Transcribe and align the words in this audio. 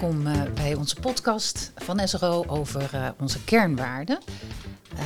welkom 0.00 0.26
uh, 0.26 0.42
bij 0.54 0.74
onze 0.74 0.96
podcast 1.00 1.72
van 1.74 2.08
SRO 2.08 2.44
over 2.46 2.90
uh, 2.94 3.08
onze 3.20 3.44
kernwaarden. 3.44 4.18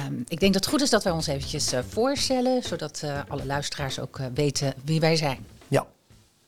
Um, 0.07 0.25
ik 0.29 0.41
denk 0.41 0.53
dat 0.53 0.65
het 0.65 0.73
goed 0.73 0.83
is 0.83 0.91
dat 0.91 1.05
wij 1.05 1.13
ons 1.13 1.27
eventjes 1.27 1.73
uh, 1.73 1.81
voorstellen, 1.89 2.63
zodat 2.63 3.05
alle 3.29 3.47
luisteraars 3.47 3.99
ook 3.99 4.21
weten 4.35 4.75
wie 4.85 5.01
wij 5.01 5.17
zijn. 5.17 5.47
Ja, 5.69 5.87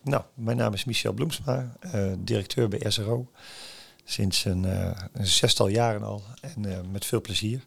nou, 0.03 0.23
mijn 0.35 0.57
naam 0.57 0.73
is 0.73 0.85
Michel 0.85 1.13
Bloemsma, 1.13 1.77
directeur 2.19 2.69
bij 2.69 2.91
SRO. 2.91 3.27
Sinds 4.05 4.45
een, 4.45 4.65
een, 5.13 5.27
zestal 5.27 5.69
jaren 5.69 6.03
al 6.03 6.23
en 6.41 6.91
met 6.91 7.05
veel 7.05 7.21
plezier. 7.21 7.67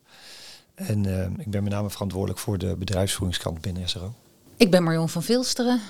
En 0.74 1.06
ik 1.38 1.52
ben 1.52 1.64
met 1.64 1.72
name 1.72 1.90
verantwoordelijk 1.90 2.40
voor 2.40 2.58
de 2.58 2.76
bedrijfsvoeringskant 2.76 3.62
binnen 3.62 3.90
SRO. 3.90 4.14
Ik 4.58 4.72
ben 4.72 4.84
Marion 4.84 5.10
van 5.10 5.24
Vilsteren, 5.24 5.82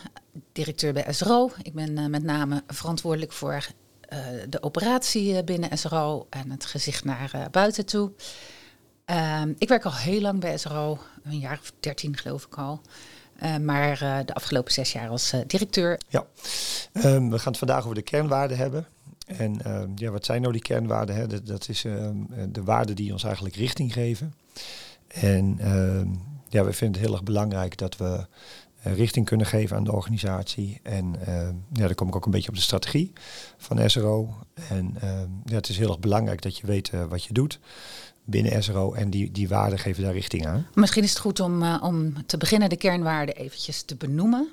directeur 0.51 0.93
bij 0.93 1.13
SRO. 1.13 1.51
Ik 1.61 1.73
ben 1.73 2.09
met 2.09 2.23
name 2.23 2.63
verantwoordelijk 2.67 3.31
voor 3.31 3.65
de 4.49 4.63
operatie 4.63 5.43
binnen 5.43 5.77
SRO 5.77 6.27
en 6.29 6.51
het 6.51 6.65
gezicht 6.65 7.03
naar 7.03 7.31
uh, 7.35 7.45
buiten 7.51 7.85
toe. 7.85 8.11
Uh, 9.09 9.41
ik 9.57 9.67
werk 9.67 9.85
al 9.85 9.95
heel 9.95 10.21
lang 10.21 10.39
bij 10.39 10.57
SRO, 10.57 10.99
een 11.23 11.39
jaar 11.39 11.59
of 11.61 11.71
dertien 11.79 12.17
geloof 12.17 12.45
ik 12.45 12.55
al. 12.55 12.81
Maar 13.61 13.97
de 14.25 14.33
afgelopen 14.33 14.73
zes 14.73 14.91
jaar 14.91 15.09
als 15.09 15.33
directeur. 15.47 15.99
Ja, 16.07 16.25
um, 16.93 17.29
we 17.29 17.39
gaan 17.39 17.51
het 17.51 17.57
vandaag 17.57 17.83
over 17.83 17.95
de 17.95 18.01
kernwaarden 18.01 18.57
hebben. 18.57 18.87
En 19.25 19.61
ehm, 19.61 19.89
ja, 19.95 20.11
wat 20.11 20.25
zijn 20.25 20.41
nou 20.41 20.53
die 20.53 20.61
kernwaarden? 20.61 21.15
Hè? 21.15 21.27
Dat, 21.27 21.45
dat 21.45 21.69
is 21.69 21.85
ehm, 21.85 22.15
de 22.49 22.63
waarden 22.63 22.95
die 22.95 23.11
ons 23.11 23.23
eigenlijk 23.23 23.55
richting 23.55 23.93
geven. 23.93 24.33
En 25.07 25.59
ja, 26.55 26.63
we 26.63 26.73
vinden 26.73 26.97
het 26.97 27.07
heel 27.07 27.15
erg 27.15 27.23
belangrijk 27.23 27.77
dat 27.77 27.97
we 27.97 28.05
eh, 28.05 28.23
richting 28.93 29.25
kunnen 29.25 29.45
geven 29.45 29.77
aan 29.77 29.83
de 29.83 29.91
organisatie. 29.91 30.79
En 30.83 31.15
uh, 31.27 31.49
ja, 31.73 31.85
dan 31.85 31.95
kom 31.95 32.07
ik 32.07 32.15
ook 32.15 32.25
een 32.25 32.31
beetje 32.31 32.49
op 32.49 32.55
de 32.55 32.61
strategie 32.61 33.13
van 33.57 33.89
SRO. 33.89 34.33
En 34.69 34.95
uh, 35.03 35.19
ja, 35.45 35.55
het 35.55 35.69
is 35.69 35.77
heel 35.77 35.89
erg 35.89 35.99
belangrijk 35.99 36.41
dat 36.41 36.57
je 36.57 36.67
weet 36.67 36.91
wat 37.09 37.23
je 37.23 37.33
doet 37.33 37.59
binnen 38.23 38.63
SRO 38.63 38.93
en 38.93 39.09
die, 39.09 39.31
die 39.31 39.47
waarden 39.47 39.79
geven 39.79 40.03
daar 40.03 40.13
richting 40.13 40.45
aan. 40.45 40.67
Misschien 40.73 41.03
is 41.03 41.09
het 41.09 41.19
goed 41.19 41.39
om, 41.39 41.75
om 41.75 42.25
te 42.25 42.37
beginnen 42.37 42.69
de 42.69 42.77
kernwaarden 42.77 43.35
eventjes 43.35 43.81
te 43.81 43.95
benoemen. 43.95 44.49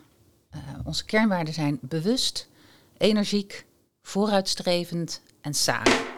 onze 0.84 1.04
kernwaarden 1.04 1.54
zijn 1.54 1.78
bewust, 1.80 2.48
energiek, 2.96 3.66
vooruitstrevend 4.02 5.20
en 5.40 5.54
samen. 5.54 6.11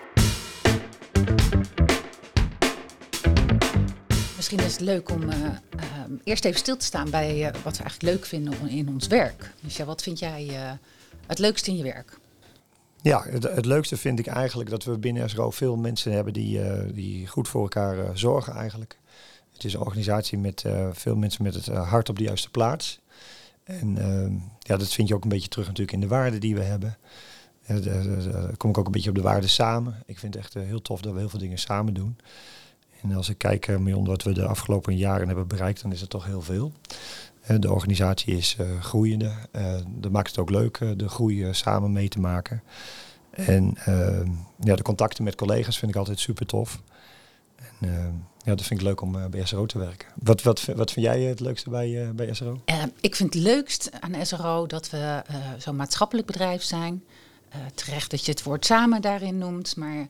Misschien 4.45 4.67
is 4.67 4.73
het 4.73 4.81
leuk 4.81 5.11
om 5.11 5.23
Ehm, 5.31 6.12
eerst 6.25 6.45
even 6.45 6.59
stil 6.59 6.77
te 6.77 6.84
staan 6.84 7.11
bij 7.11 7.39
uh, 7.39 7.45
wat 7.45 7.77
we 7.77 7.83
eigenlijk 7.83 8.03
leuk 8.03 8.27
vinden 8.27 8.69
in 8.69 8.89
ons 8.89 9.06
werk. 9.06 9.53
Dus 9.61 9.77
ja, 9.77 9.84
wat 9.84 10.03
vind 10.03 10.19
jij 10.19 10.51
het 11.27 11.39
leukste 11.39 11.70
in 11.70 11.77
je 11.77 11.83
werk? 11.83 12.19
Ja, 13.03 13.25
het, 13.28 13.42
het, 13.42 13.64
leukste 13.64 13.97
vind 13.97 14.19
ik 14.19 14.27
eigenlijk 14.27 14.70
dat 14.70 14.84
we 14.84 14.98
binnen 14.98 15.31
SRO 15.31 15.51
veel 15.51 15.77
mensen 15.77 16.12
hebben 16.12 16.33
die, 16.33 16.61
die 16.92 17.27
goed 17.27 17.48
voor 17.48 17.62
elkaar 17.62 18.19
zorgen 18.19 18.55
eigenlijk. 18.55 18.98
Het 19.53 19.64
is 19.64 19.75
een 19.75 19.81
organisatie 19.81 20.39
met 20.39 20.64
veel 20.92 21.17
mensen 21.17 21.42
met 21.42 21.55
het 21.55 21.67
hart 21.67 22.08
op 22.08 22.19
de 22.19 22.25
juiste 22.25 22.51
plaats. 22.51 23.01
En 23.64 23.98
ehm, 23.98 24.33
ja, 24.58 24.77
dat 24.77 24.92
vind 24.92 25.08
je 25.08 25.14
ook 25.14 25.23
een 25.23 25.29
beetje 25.29 25.48
terug 25.48 25.67
natuurlijk 25.67 25.92
in 25.92 26.01
de 26.01 26.08
waarden 26.08 26.41
die 26.41 26.55
we 26.55 26.62
hebben. 26.62 26.97
Daar 27.67 28.56
kom 28.56 28.70
ik 28.70 28.79
ook 28.79 28.86
een 28.86 28.92
beetje 28.92 29.11
op 29.11 29.17
de 29.17 29.23
waarden 29.23 29.51
samen. 29.51 30.03
Ik 30.06 30.19
vind 30.19 30.34
het 30.34 30.42
echt 30.45 30.55
heel 30.55 30.83
tof 30.83 31.01
dat 31.01 31.12
we 31.12 31.19
heel 31.19 31.29
veel 31.29 31.39
dingen 31.39 31.58
samen 31.58 31.95
doen. 31.95 32.17
En 33.05 33.17
als 33.17 33.29
ik 33.29 33.39
kijk, 33.39 33.69
uh, 33.69 33.97
wat 34.05 34.23
we 34.23 34.33
de 34.33 34.47
afgelopen 34.47 34.97
jaren 34.97 35.27
hebben 35.27 35.47
bereikt, 35.47 35.83
dan 35.83 35.93
is 35.93 36.01
het 36.01 36.11
toch 36.11 36.25
heel 36.25 36.43
veel. 36.43 36.73
Uh, 37.51 37.57
de 37.61 37.73
organisatie 37.73 38.37
is 38.37 38.57
uh, 38.61 38.81
groeiende. 38.81 39.33
dat 39.89 40.11
maakt 40.11 40.29
het 40.29 40.39
ook 40.39 40.51
leuk 40.51 40.79
de 40.97 41.09
groei 41.09 41.55
samen 41.55 41.93
mee 41.93 42.09
te 42.09 42.21
maken. 42.21 42.63
En 43.31 43.77
ehm, 43.85 44.31
ja, 44.61 44.77
de 44.77 44.83
contacten 44.83 45.25
met 45.25 45.35
collega's 45.35 45.79
vind 45.79 45.91
ik 45.91 45.97
altijd 45.97 46.19
super 46.19 46.47
tof. 46.47 46.83
En 47.57 47.89
ehm, 47.89 48.13
ja, 48.39 48.55
dat 48.55 48.63
vind 48.63 48.81
ik 48.81 48.87
leuk 48.87 49.01
om 49.01 49.31
bij 49.31 49.45
SRO 49.45 49.67
te 49.67 49.79
werken. 49.79 50.09
Wat, 50.15 50.43
wat, 50.43 50.64
wat 50.64 50.93
vind 50.93 51.07
jij 51.07 51.20
het 51.20 51.41
leukste 51.41 51.70
bij, 51.70 52.13
bij 52.14 52.35
SRO? 52.35 52.61
ik 53.01 53.17
vind 53.17 53.35
het 53.35 53.43
leukst 53.43 53.91
aan 54.01 54.27
SRO 54.27 54.67
dat 54.67 54.91
we 54.91 55.23
zo'n 55.59 55.77
maatschappelijk 55.77 56.27
bedrijf 56.27 56.63
zijn. 56.63 57.05
terecht 57.75 58.11
dat 58.11 58.25
je 58.25 58.31
het 58.31 58.43
woord 58.43 58.67
samen 58.67 59.03
daarin 59.03 59.39
noemt, 59.39 59.77
maar 59.77 59.97
eh, 59.98 60.07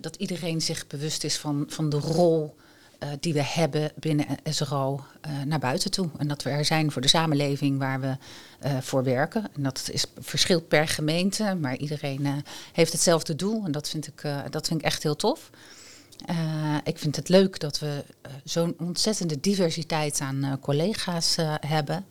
dat 0.00 0.16
iedereen 0.16 0.60
zich 0.60 0.86
bewust 0.86 1.24
is 1.24 1.36
van, 1.36 1.64
van 1.68 1.88
de 1.88 1.98
rol 1.98 2.56
uh, 3.02 3.08
die 3.20 3.32
we 3.32 3.42
hebben 3.42 3.92
binnen 3.94 4.26
SRO 4.44 5.04
eh, 5.20 5.30
naar 5.42 5.58
buiten 5.58 5.90
toe. 5.90 6.08
En 6.16 6.28
dat 6.28 6.42
we 6.42 6.50
er 6.50 6.64
zijn 6.64 6.90
voor 6.90 7.02
de 7.02 7.08
samenleving 7.08 7.78
waar 7.78 8.00
we 8.00 8.16
voor 8.80 9.04
werken. 9.04 9.48
En 9.54 9.62
dat 9.62 9.88
is, 9.92 10.04
verschilt 10.18 10.68
per 10.68 10.88
gemeente, 10.88 11.56
maar 11.60 11.76
iedereen 11.76 12.44
heeft 12.72 12.92
hetzelfde 12.92 13.36
doel. 13.36 13.64
En 13.64 13.72
dat 13.72 13.88
vind 13.88 14.06
ik, 14.06 14.22
dat 14.50 14.66
vind 14.66 14.80
ik 14.80 14.86
echt 14.86 15.02
heel 15.02 15.16
tof. 15.16 15.50
ik 16.84 16.98
vind 16.98 17.16
het 17.16 17.28
leuk 17.28 17.60
dat 17.60 17.78
we 17.78 18.04
zo'n 18.44 18.74
ontzettende 18.78 19.40
diversiteit 19.40 20.20
aan 20.20 20.58
collega's 20.60 21.36
hebben. 21.60 22.04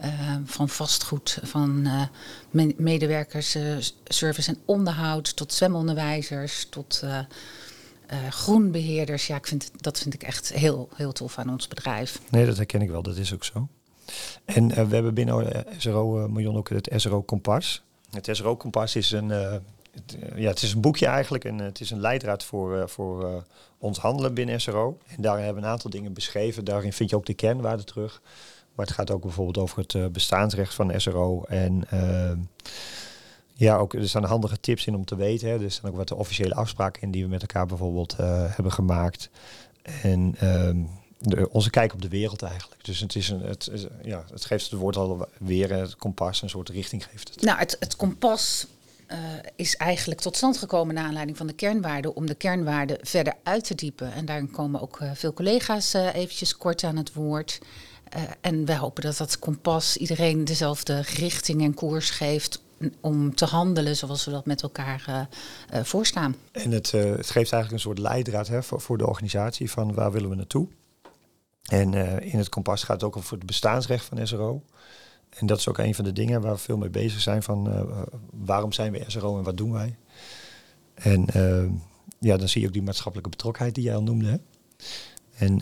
Uh, 0.00 0.36
van 0.44 0.68
vastgoed, 0.68 1.38
van 1.42 1.82
uh, 2.50 2.68
medewerkers, 2.76 3.56
uh, 3.56 3.76
service 4.04 4.50
en 4.50 4.58
onderhoud, 4.64 5.36
tot 5.36 5.52
zwemonderwijzers, 5.52 6.66
tot 6.70 7.04
groenbeheerders. 8.30 9.26
Ja, 9.26 9.36
ik 9.36 9.46
vind, 9.46 9.70
dat 9.76 9.98
vind 9.98 10.14
ik 10.14 10.22
echt 10.22 10.52
heel, 10.52 10.88
heel 10.94 11.12
tof 11.12 11.38
aan 11.38 11.50
ons 11.50 11.68
bedrijf. 11.68 12.20
Nee, 12.30 12.46
dat 12.46 12.56
herken 12.56 12.82
ik 12.82 12.90
wel, 12.90 13.02
dat 13.02 13.16
is 13.16 13.34
ook 13.34 13.44
zo. 13.44 13.68
En 14.44 14.68
we 14.68 14.94
hebben 14.94 15.14
binnen 15.14 15.64
SRO 15.78 16.28
Miljoen 16.28 16.56
ook 16.56 16.68
het 16.68 16.90
SRO 16.96 17.22
Kompas. 17.22 17.82
Het 18.10 18.28
SRO 18.32 18.56
Kompas 18.56 18.96
is 18.96 19.10
een, 19.10 19.28
ja, 20.36 20.48
het 20.48 20.62
is 20.62 20.72
een 20.72 20.80
boekje 20.80 21.06
eigenlijk 21.06 21.44
en 21.44 21.58
het 21.58 21.80
is 21.80 21.90
een 21.90 22.00
leidraad 22.00 22.44
voor, 22.44 22.88
voor 22.88 23.44
ons 23.78 23.98
handelen 23.98 24.34
binnen 24.34 24.60
SRO. 24.60 24.98
En 25.06 25.22
daarin 25.22 25.44
hebben 25.44 25.62
we 25.62 25.68
een 25.68 25.74
aantal 25.74 25.90
dingen 25.90 26.12
beschreven. 26.12 26.64
Daarin 26.64 26.92
vind 26.92 27.10
je 27.10 27.16
ook 27.16 27.26
de 27.26 27.34
kernwaarden 27.34 27.86
terug. 27.86 28.22
Maar 28.74 28.86
het 28.86 28.94
gaat 28.94 29.10
ook 29.10 29.22
bijvoorbeeld 29.22 29.58
over 29.58 29.78
het 29.78 29.92
uh, 29.92 30.06
bestaansrecht 30.06 30.74
van 30.74 31.00
SRO. 31.00 31.42
En 31.42 31.82
uh, 31.94 32.30
ja, 33.52 33.76
ook, 33.76 33.94
er 33.94 34.08
staan 34.08 34.24
handige 34.24 34.60
tips 34.60 34.86
in 34.86 34.94
om 34.94 35.04
te 35.04 35.16
weten. 35.16 35.48
Hè. 35.48 35.62
Er 35.62 35.70
staan 35.70 35.90
ook 35.90 35.96
wat 35.96 36.12
officiële 36.12 36.54
afspraken 36.54 37.02
in 37.02 37.10
die 37.10 37.22
we 37.22 37.28
met 37.28 37.40
elkaar 37.40 37.66
bijvoorbeeld 37.66 38.16
uh, 38.20 38.54
hebben 38.54 38.72
gemaakt. 38.72 39.30
En 39.82 40.34
ehm, 40.38 40.82
de, 41.18 41.50
onze 41.50 41.70
kijk 41.70 41.92
op 41.92 42.02
de 42.02 42.08
wereld 42.08 42.42
eigenlijk. 42.42 42.84
Dus 42.84 43.00
het, 43.00 43.14
is 43.14 43.28
een, 43.28 43.40
het, 43.40 43.88
ja, 44.02 44.24
het 44.30 44.44
geeft 44.44 44.70
het 44.70 44.80
woord 44.80 44.96
al 44.96 45.28
weer, 45.38 45.72
het 45.72 45.96
kompas, 45.96 46.42
een 46.42 46.48
soort 46.48 46.68
richting 46.68 47.04
geeft 47.04 47.28
het. 47.28 47.42
Nou, 47.42 47.58
het, 47.58 47.76
het 47.80 47.96
kompas 47.96 48.66
uh, 49.08 49.18
is 49.56 49.76
eigenlijk 49.76 50.20
tot 50.20 50.36
stand 50.36 50.58
gekomen 50.58 50.94
naar 50.94 51.04
aanleiding 51.04 51.36
van 51.36 51.46
de 51.46 51.52
kernwaarden, 51.52 52.16
om 52.16 52.26
de 52.26 52.34
kernwaarden 52.34 52.98
verder 53.00 53.34
uit 53.42 53.64
te 53.64 53.74
diepen. 53.74 54.12
En 54.12 54.24
daar 54.24 54.46
komen 54.46 54.80
ook 54.80 54.98
veel 55.14 55.32
collega's 55.32 55.94
uh, 55.94 56.14
eventjes 56.14 56.56
kort 56.56 56.84
aan 56.84 56.96
het 56.96 57.12
woord. 57.12 57.58
Uh, 58.16 58.22
en 58.40 58.64
wij 58.64 58.76
hopen 58.76 59.02
dat 59.02 59.16
dat 59.16 59.38
kompas 59.38 59.96
iedereen 59.96 60.44
dezelfde 60.44 61.00
richting 61.00 61.62
en 61.62 61.74
koers 61.74 62.10
geeft 62.10 62.62
om 63.00 63.34
te 63.34 63.44
handelen 63.44 63.96
zoals 63.96 64.24
we 64.24 64.30
dat 64.30 64.46
met 64.46 64.62
elkaar 64.62 65.28
uh, 65.72 65.82
voorstaan. 65.82 66.36
En 66.52 66.70
het, 66.70 66.90
het, 66.90 67.30
geeft 67.30 67.52
eigenlijk 67.52 67.72
een 67.72 67.78
soort 67.78 67.98
leidraad 67.98 68.48
hè, 68.48 68.62
voor, 68.62 68.80
voor, 68.80 68.98
de 68.98 69.06
organisatie 69.06 69.70
van 69.70 69.94
waar 69.94 70.12
willen 70.12 70.28
we 70.30 70.34
naartoe. 70.34 70.68
En 71.64 71.94
in 72.22 72.38
het 72.38 72.48
kompas 72.48 72.82
gaat 72.82 73.00
het 73.00 73.04
ook 73.04 73.16
over 73.16 73.36
het 73.36 73.46
bestaansrecht 73.46 74.04
van 74.04 74.26
SRO. 74.26 74.62
En 75.30 75.46
dat 75.46 75.58
is 75.58 75.68
ook 75.68 75.78
een 75.78 75.94
van 75.94 76.04
de 76.04 76.12
dingen 76.12 76.40
waar 76.40 76.52
we 76.52 76.58
veel 76.58 76.76
mee 76.76 76.90
bezig 76.90 77.20
zijn 77.20 77.42
van 77.42 77.86
waarom 78.30 78.72
zijn 78.72 78.92
we 78.92 79.04
SRO 79.06 79.38
en 79.38 79.44
wat 79.44 79.56
doen 79.56 79.72
wij. 79.72 79.96
En 80.94 81.26
ja, 82.18 82.36
dan 82.36 82.48
zie 82.48 82.60
je 82.60 82.66
ook 82.66 82.72
die 82.72 82.82
maatschappelijke 82.82 83.30
betrokkenheid 83.30 83.74
die 83.74 83.84
jij 83.84 83.94
al 83.94 84.02
noemde. 84.02 84.26
Hè? 84.26 84.36
En 85.46 85.58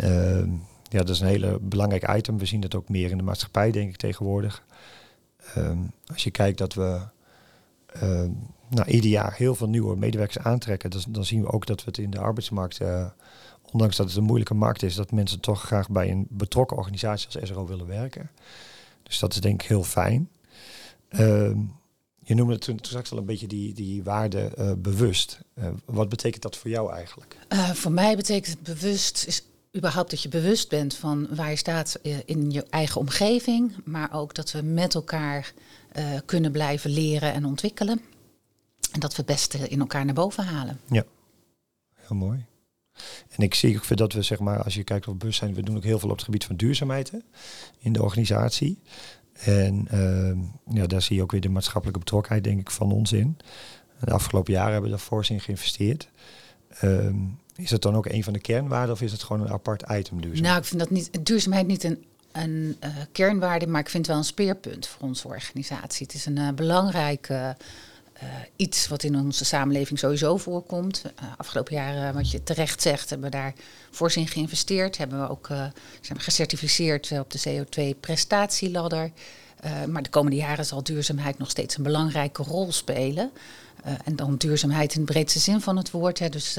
ja, 0.92 0.98
dat 0.98 1.08
is 1.08 1.20
een 1.20 1.26
hele 1.26 1.58
belangrijk 1.60 2.16
item. 2.16 2.38
We 2.38 2.46
zien 2.46 2.60
dat 2.60 2.74
ook 2.74 2.88
meer 2.88 3.10
in 3.10 3.16
de 3.16 3.22
maatschappij, 3.22 3.70
denk 3.70 3.88
ik, 3.88 3.96
tegenwoordig. 3.96 4.64
Ehm, 5.54 5.78
als 6.06 6.24
je 6.24 6.30
kijkt 6.30 6.58
dat 6.58 6.74
we 6.74 7.00
uh, 8.02 8.24
nou, 8.68 8.88
ieder 8.88 9.10
jaar 9.10 9.34
heel 9.36 9.54
veel 9.54 9.68
nieuwe 9.68 9.96
medewerkers 9.96 10.44
aantrekken, 10.44 10.90
dan, 11.08 11.24
zien 11.24 11.40
we 11.40 11.52
ook 11.52 11.66
dat 11.66 11.78
we 11.78 11.86
het 11.86 11.98
in 11.98 12.10
de 12.10 12.18
arbeidsmarkt, 12.18 12.80
uh, 12.80 13.06
ondanks 13.72 13.96
dat 13.96 14.06
het 14.06 14.16
een 14.16 14.22
moeilijke 14.24 14.54
markt 14.54 14.82
is, 14.82 14.94
dat 14.94 15.12
mensen 15.12 15.40
toch 15.40 15.62
graag 15.62 15.90
bij 15.90 16.10
een 16.10 16.26
betrokken 16.30 16.76
organisatie 16.76 17.40
als 17.40 17.48
SRO 17.48 17.66
willen 17.66 17.86
werken. 17.86 18.30
Dus 19.02 19.18
dat 19.18 19.32
is 19.32 19.40
denk 19.40 19.62
ik 19.62 19.68
heel 19.68 19.84
fijn. 19.84 20.28
Ehm, 21.08 21.58
je 22.22 22.34
noemde 22.34 22.58
toen, 22.58 22.78
straks 22.80 23.12
al 23.12 23.18
een 23.18 23.24
beetje 23.24 23.46
die, 23.46 23.74
die 23.74 24.02
waarde 24.02 24.52
uh, 24.58 24.72
bewust. 24.78 25.40
Uh, 25.54 25.68
wat 25.84 26.08
betekent 26.08 26.42
dat 26.42 26.56
voor 26.56 26.70
jou 26.70 26.92
eigenlijk? 26.92 27.36
Voor 27.74 27.92
mij 27.92 28.16
betekent 28.16 28.62
bewust 28.62 29.26
is 29.26 29.42
überhaupt 29.76 30.10
dat 30.10 30.22
je 30.22 30.28
bewust 30.28 30.68
bent 30.68 30.94
van 30.94 31.26
waar 31.34 31.50
je 31.50 31.56
staat 31.56 31.94
eh, 31.94 32.16
in 32.24 32.50
je 32.50 32.64
eigen 32.70 33.00
omgeving, 33.00 33.74
maar 33.84 34.14
ook 34.14 34.34
dat 34.34 34.52
we 34.52 34.62
met 34.62 34.94
elkaar 34.94 35.52
uh, 35.96 36.04
kunnen 36.24 36.52
blijven 36.52 36.90
leren 36.90 37.32
en 37.32 37.44
ontwikkelen. 37.44 38.00
En 38.92 39.00
dat 39.00 39.10
we 39.10 39.16
het 39.16 39.26
beste 39.26 39.58
in 39.68 39.80
elkaar 39.80 40.04
naar 40.04 40.14
boven 40.14 40.44
halen. 40.44 40.80
Ja, 40.86 41.04
heel 41.94 42.16
mooi. 42.16 42.44
En 43.28 43.42
ik 43.42 43.54
zie 43.54 43.76
ook 43.76 43.96
dat 43.96 44.12
we, 44.12 44.22
zeg 44.22 44.38
maar, 44.38 44.62
als 44.62 44.74
je 44.74 44.84
kijkt 44.84 45.08
op 45.08 45.18
bewustzijn, 45.18 45.54
we 45.54 45.62
doen 45.62 45.76
ook 45.76 45.84
heel 45.84 45.98
veel 45.98 46.08
op 46.08 46.16
het 46.16 46.24
gebied 46.24 46.44
van 46.44 46.56
duurzaamheid 46.56 47.12
in 47.78 47.92
de 47.92 48.02
organisatie. 48.02 48.78
En 49.32 49.88
uh, 49.92 50.76
ja, 50.76 50.86
daar 50.86 51.02
zie 51.02 51.16
je 51.16 51.22
ook 51.22 51.30
weer 51.30 51.40
de 51.40 51.48
maatschappelijke 51.48 52.00
betrokkenheid, 52.00 52.44
denk 52.44 52.60
ik, 52.60 52.70
van 52.70 52.92
ons 52.92 53.12
in. 53.12 53.36
De 54.00 54.10
afgelopen 54.10 54.52
jaren 54.52 54.72
hebben 54.72 54.90
we 54.90 54.96
daar 54.96 55.06
fors 55.06 55.30
in 55.30 55.40
geïnvesteerd. 55.40 56.08
Ehm, 56.68 57.16
is 57.56 57.70
het 57.70 57.82
dan 57.82 57.94
ook 57.94 58.06
een 58.06 58.24
van 58.24 58.32
de 58.32 58.38
kernwaarden 58.38 58.94
of 58.94 59.02
is 59.02 59.12
het 59.12 59.22
gewoon 59.22 59.42
een 59.42 59.52
apart 59.52 59.82
item 59.90 60.20
duurzaam? 60.20 60.44
Nou, 60.44 60.58
ik 60.58 60.64
vind 60.64 60.80
dat 60.80 60.90
niet, 60.90 61.26
duurzaamheid 61.26 61.66
niet 61.66 61.84
een, 61.84 62.04
een 62.32 62.76
uh, 62.84 62.90
kernwaarde, 63.12 63.66
maar 63.66 63.80
ik 63.80 63.88
vind 63.88 64.06
het 64.06 64.14
wel 64.14 64.24
een 64.24 64.28
speerpunt 64.28 64.86
voor 64.86 65.08
onze 65.08 65.28
organisatie. 65.28 66.06
Het 66.06 66.14
is 66.14 66.26
een 66.26 66.38
uh, 66.38 66.50
belangrijk 66.50 67.28
uh, 67.28 67.50
iets 68.56 68.88
wat 68.88 69.02
in 69.02 69.16
onze 69.16 69.44
samenleving 69.44 69.98
sowieso 69.98 70.36
voorkomt. 70.36 71.02
afgelopen 71.36 71.74
jaren, 71.74 72.14
wat 72.14 72.30
je 72.30 72.42
terecht 72.42 72.82
zegt, 72.82 73.10
hebben 73.10 73.30
we 73.30 73.36
daar 73.36 73.52
fors 73.90 74.16
in 74.16 74.28
geïnvesteerd. 74.28 74.98
Hebben 74.98 75.20
we 75.20 75.28
ook 75.28 75.46
zijn 76.00 76.18
we 76.18 76.20
gecertificeerd 76.20 77.12
op 77.18 77.30
de 77.30 77.40
CO2-prestatieladder. 77.48 79.10
maar 79.88 80.02
de 80.02 80.10
komende 80.10 80.36
jaren 80.36 80.66
zal 80.66 80.82
duurzaamheid 80.82 81.38
nog 81.38 81.50
steeds 81.50 81.76
een 81.76 81.82
belangrijke 81.82 82.42
rol 82.42 82.72
spelen. 82.72 83.30
en 84.04 84.16
dan 84.16 84.36
duurzaamheid 84.36 84.94
in 84.94 85.00
de 85.00 85.12
breedste 85.12 85.38
zin 85.38 85.60
van 85.60 85.76
het 85.76 85.90
woord. 85.90 86.18
Hè, 86.18 86.28
dus 86.28 86.58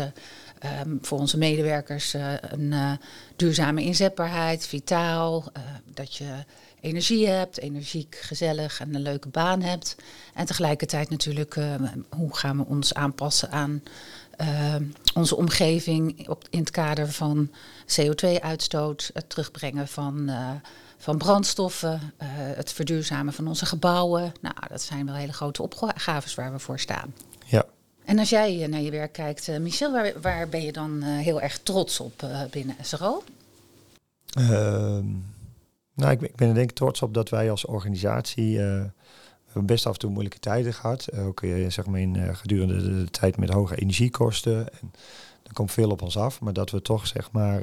Um, 0.85 0.99
voor 1.01 1.19
onze 1.19 1.37
medewerkers 1.37 2.13
uh, 2.13 2.33
een 2.41 2.71
uh, 2.71 2.91
duurzame 3.35 3.83
inzetbaarheid, 3.83 4.67
vitaal, 4.67 5.43
uh, 5.57 5.63
dat 5.93 6.15
je 6.15 6.33
energie 6.81 7.27
hebt, 7.27 7.59
energiek, 7.59 8.17
gezellig 8.21 8.79
en 8.79 8.95
een 8.95 9.01
leuke 9.01 9.27
baan 9.27 9.61
hebt. 9.61 9.95
En 10.33 10.45
tegelijkertijd 10.45 11.09
natuurlijk, 11.09 11.57
hoe 12.09 12.35
gaan 12.35 12.57
we 12.57 12.65
ons 12.65 12.93
aanpassen 12.93 13.51
aan 13.51 13.83
ehm, 14.35 14.83
onze 15.13 15.35
omgeving 15.35 16.29
op, 16.29 16.43
in 16.49 16.59
het 16.59 16.71
kader 16.71 17.11
van 17.11 17.49
CO2-uitstoot, 18.01 19.09
het 19.13 19.29
terugbrengen 19.29 19.87
van, 19.87 20.31
van 20.97 21.17
brandstoffen, 21.17 22.13
het 22.55 22.71
verduurzamen 22.71 23.33
van 23.33 23.47
onze 23.47 23.65
gebouwen. 23.65 24.33
Nou, 24.41 24.55
dat 24.67 24.81
zijn 24.81 25.05
wel 25.05 25.15
hele 25.15 25.33
grote 25.33 25.61
opgaves 25.61 26.35
waar 26.35 26.51
we 26.51 26.59
voor 26.59 26.79
staan. 26.79 27.13
En 28.05 28.19
als 28.19 28.29
jij 28.29 28.67
naar 28.67 28.81
je 28.81 28.91
werk 28.91 29.11
kijkt, 29.11 29.47
uh, 29.47 29.57
Michel, 29.57 29.91
waar, 29.91 30.21
waar, 30.21 30.49
ben 30.49 30.61
je 30.61 30.71
dan 30.71 31.03
uh, 31.03 31.17
heel 31.17 31.41
erg 31.41 31.59
trots 31.59 31.99
op 31.99 32.21
uh, 32.23 32.41
binnen 32.51 32.75
SRO? 32.81 33.23
Ehm, 34.33 35.05
nou, 35.93 36.11
ik, 36.11 36.21
ik, 36.21 36.35
ben 36.35 36.47
er 36.47 36.53
denk 36.53 36.69
ik 36.69 36.75
trots 36.75 37.01
op 37.01 37.13
dat 37.13 37.29
wij 37.29 37.51
als 37.51 37.65
organisatie 37.65 38.59
hebben 38.59 39.65
best 39.65 39.85
af 39.85 39.93
en 39.93 39.99
toe 39.99 40.09
moeilijke 40.09 40.39
tijden 40.39 40.73
gehad. 40.73 41.13
ook 41.13 41.41
zeg 41.67 41.85
maar 41.85 41.99
in 41.99 42.35
gedurende 42.35 43.03
de, 43.03 43.09
tijd 43.11 43.37
met 43.37 43.49
hoge 43.49 43.75
energiekosten. 43.75 44.73
En 44.79 44.91
er 45.43 45.53
komt 45.53 45.71
veel 45.71 45.89
op 45.89 46.01
ons 46.01 46.17
af, 46.17 46.39
maar 46.39 46.53
dat 46.53 46.71
we 46.71 46.81
toch 46.81 47.07
zeg 47.07 47.31
maar 47.31 47.61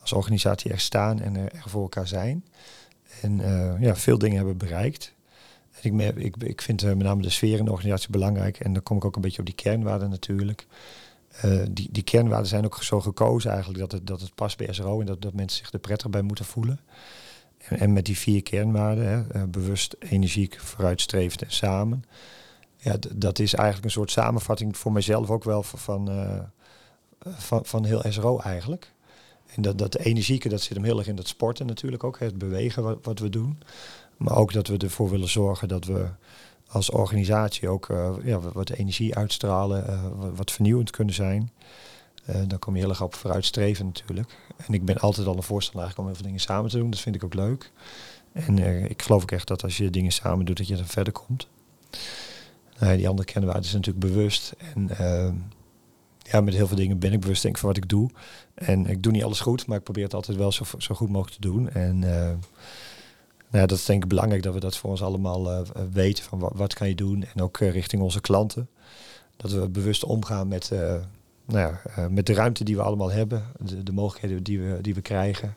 als 0.00 0.12
organisatie 0.12 0.70
echt 0.70 0.82
staan 0.82 1.20
en 1.20 1.36
er, 1.36 1.52
er 1.52 1.68
voor 1.70 1.82
elkaar 1.82 2.08
zijn. 2.08 2.44
En 3.22 3.40
ja, 3.80 3.96
veel 3.96 4.18
dingen 4.18 4.36
hebben 4.36 4.56
bereikt. 4.56 5.14
Ik, 5.80 6.36
ik, 6.36 6.62
vind 6.62 6.82
uh, 6.82 6.88
met 6.88 6.98
name 6.98 7.22
de 7.22 7.30
sfeer 7.30 7.58
in 7.58 7.64
de 7.64 7.70
organisatie 7.70 8.10
belangrijk. 8.10 8.60
En 8.60 8.72
dan 8.72 8.82
kom 8.82 8.96
ik 8.96 9.04
ook 9.04 9.16
een 9.16 9.22
beetje 9.22 9.38
op 9.38 9.46
die 9.46 9.54
kernwaarden 9.54 10.10
natuurlijk. 10.10 10.66
Uh, 11.44 11.62
die, 11.70 11.88
die 11.92 12.02
kernwaarden 12.02 12.48
zijn 12.48 12.64
ook 12.64 12.82
zo 12.82 13.00
gekozen 13.00 13.50
eigenlijk 13.50 13.80
dat 13.80 13.92
het, 13.92 14.06
dat 14.06 14.20
het 14.20 14.34
past 14.34 14.56
bij 14.56 14.72
SRO 14.72 15.00
en 15.00 15.06
dat, 15.06 15.22
dat 15.22 15.34
mensen 15.34 15.58
zich 15.58 15.72
er 15.72 15.78
prettig 15.78 16.10
bij 16.10 16.22
moeten 16.22 16.44
voelen. 16.44 16.80
En, 17.58 17.92
met 17.92 18.04
die 18.04 18.18
vier 18.18 18.42
kernwaarden, 18.42 19.26
uh, 19.36 19.42
bewust, 19.42 19.96
energiek, 19.98 20.60
vooruitstrevend 20.60 21.42
en 21.42 21.52
samen. 21.52 22.04
Ja, 22.76 22.96
dat 23.14 23.38
is 23.38 23.54
eigenlijk 23.54 23.84
een 23.84 23.90
soort 23.90 24.10
samenvatting 24.10 24.76
voor 24.76 24.92
mijzelf 24.92 25.30
ook 25.30 25.44
wel 25.44 25.62
van, 25.62 26.10
van, 27.24 27.64
van 27.64 27.84
heel 27.84 28.02
SRO 28.08 28.38
eigenlijk. 28.38 28.92
En 29.54 29.62
dat, 29.62 29.78
dat 29.78 29.96
energieke, 29.96 30.48
dat 30.48 30.60
zit 30.60 30.76
hem 30.76 30.84
heel 30.84 30.98
erg 30.98 31.06
in 31.06 31.16
dat 31.16 31.28
sporten 31.28 31.66
natuurlijk 31.66 32.04
ook, 32.04 32.18
het 32.18 32.38
bewegen 32.38 32.98
wat 33.02 33.18
we 33.18 33.28
doen. 33.28 33.58
Maar 34.16 34.36
ook 34.36 34.52
dat 34.52 34.66
we 34.66 34.76
ervoor 34.76 35.10
willen 35.10 35.28
zorgen 35.28 35.68
dat 35.68 35.84
we 35.84 36.08
als 36.68 36.90
organisatie 36.90 37.68
ook 37.68 37.88
uh, 37.88 38.14
ja, 38.24 38.40
wat 38.40 38.70
energie 38.70 39.14
uitstralen, 39.14 39.84
uh, 39.90 40.04
wat 40.34 40.50
vernieuwend 40.50 40.90
kunnen 40.90 41.14
zijn. 41.14 41.50
Uh, 42.30 42.36
dan 42.46 42.58
kom 42.58 42.74
je 42.74 42.80
heel 42.80 42.88
erg 42.88 43.02
op 43.02 43.14
vooruitstreven 43.14 43.84
natuurlijk. 43.84 44.36
En 44.66 44.74
ik 44.74 44.84
ben 44.84 44.98
altijd 44.98 45.26
al 45.26 45.36
een 45.36 45.42
voorstander 45.42 45.92
om 45.96 46.06
heel 46.06 46.14
veel 46.14 46.24
dingen 46.24 46.40
samen 46.40 46.70
te 46.70 46.78
doen. 46.78 46.90
Dat 46.90 47.00
vind 47.00 47.14
ik 47.14 47.24
ook 47.24 47.34
leuk. 47.34 47.72
En 48.32 48.58
ik 48.90 49.02
geloof 49.02 49.22
ook 49.22 49.30
echt 49.30 49.48
dat 49.48 49.62
als 49.62 49.76
je 49.76 49.90
dingen 49.90 50.12
samen 50.12 50.46
doet, 50.46 50.56
dat 50.56 50.68
je 50.68 50.76
dan 50.76 50.86
verder 50.86 51.12
komt. 51.12 51.48
Nou, 52.78 52.96
die 52.96 53.08
andere 53.08 53.28
kernwaarden 53.28 53.64
is 53.64 53.72
natuurlijk 53.72 54.06
bewust. 54.06 54.54
En 54.74 54.90
ja, 56.18 56.40
met 56.40 56.54
heel 56.54 56.66
veel 56.66 56.76
dingen 56.76 56.98
ben 56.98 57.12
ik 57.12 57.20
bewust 57.20 57.42
denk 57.42 57.54
ik 57.54 57.60
van 57.60 57.68
wat 57.68 57.78
ik 57.78 57.88
doe. 57.88 58.10
En 58.54 58.86
ik 58.86 59.02
doe 59.02 59.12
niet 59.12 59.24
alles 59.24 59.40
goed, 59.40 59.66
maar 59.66 59.78
ik 59.78 59.84
probeer 59.84 60.04
het 60.04 60.14
altijd 60.14 60.38
wel 60.38 60.52
zo, 60.52 60.64
zo 60.78 60.94
goed 60.94 61.08
mogelijk 61.08 61.40
te 61.40 61.48
doen. 61.48 61.70
En 61.70 62.04
ja, 63.58 63.66
dat 63.66 63.78
is 63.78 63.84
denk 63.84 64.02
ik 64.02 64.08
belangrijk 64.08 64.42
dat 64.42 64.54
we 64.54 64.60
dat 64.60 64.76
voor 64.76 64.90
ons 64.90 65.02
allemaal 65.02 65.52
uh, 65.52 65.60
weten 65.92 66.24
van 66.24 66.50
wat, 66.54 66.74
kan 66.74 66.88
je 66.88 66.94
doen 66.94 67.24
en 67.34 67.42
ook 67.42 67.60
uh, 67.60 67.70
richting 67.70 68.02
onze 68.02 68.20
klanten. 68.20 68.68
Dat 69.36 69.50
we 69.50 69.68
bewust 69.68 70.04
omgaan 70.04 70.48
met, 70.48 70.70
uh, 70.72 70.94
nou 71.44 71.58
ja, 71.58 72.08
met 72.08 72.26
de 72.26 72.34
ruimte 72.34 72.64
die 72.64 72.76
we 72.76 72.82
allemaal 72.82 73.10
hebben, 73.10 73.44
de, 73.58 73.82
de, 73.82 73.92
mogelijkheden 73.92 74.42
die 74.42 74.60
we, 74.60 74.78
die 74.80 74.94
we 74.94 75.00
krijgen. 75.00 75.56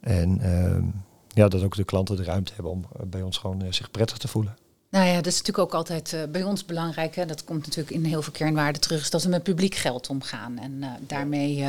En 0.00 0.40
ehm, 0.40 0.84
ja, 1.28 1.48
dat 1.48 1.62
ook 1.62 1.76
de 1.76 1.84
klanten 1.84 2.16
de 2.16 2.24
ruimte 2.24 2.52
hebben 2.54 2.72
om 2.72 2.86
bij 3.06 3.22
ons 3.22 3.38
gewoon 3.38 3.64
zich 3.70 3.90
prettig 3.90 4.18
te 4.18 4.28
voelen. 4.28 4.56
Nou 4.90 5.06
ja, 5.06 5.14
dat 5.14 5.26
is 5.26 5.38
natuurlijk 5.38 5.66
ook 5.66 5.74
altijd 5.74 6.26
bij 6.32 6.42
ons 6.42 6.64
belangrijk. 6.64 7.16
Hè? 7.16 7.26
Dat 7.26 7.44
komt 7.44 7.66
natuurlijk 7.66 7.96
in 7.96 8.04
heel 8.04 8.22
veel 8.22 8.32
kernwaarden 8.32 8.80
terug. 8.80 9.00
Is 9.00 9.10
dat 9.10 9.22
we 9.22 9.28
met 9.28 9.42
publiek 9.42 9.74
geld 9.74 10.08
omgaan. 10.08 10.58
En 10.58 10.84
daarmee 11.06 11.64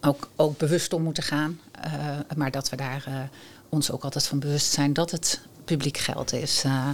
ook, 0.00 0.28
ook 0.36 0.58
bewust 0.58 0.92
om 0.92 1.02
moeten 1.02 1.22
gaan. 1.22 1.60
maar 2.36 2.50
dat 2.50 2.68
we 2.68 2.76
daar 2.76 3.30
ons 3.72 3.90
ook 3.90 4.04
altijd 4.04 4.26
van 4.26 4.38
bewust 4.38 4.72
zijn 4.72 4.92
dat 4.92 5.10
het 5.10 5.40
publiek 5.64 5.98
geld 5.98 6.32
is. 6.32 6.64
Uh, 6.64 6.88